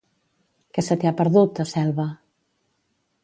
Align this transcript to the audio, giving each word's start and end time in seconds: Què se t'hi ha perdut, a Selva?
Què 0.77 0.83
se 0.85 0.97
t'hi 1.03 1.09
ha 1.09 1.11
perdut, 1.19 1.61
a 1.63 1.65
Selva? 1.73 2.07